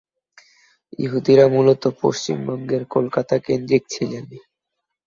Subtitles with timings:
[0.99, 4.23] ইহুদিরা মূলত পশ্চিমবঙ্গের কলকাতা কেন্দ্রিক ছিলেন।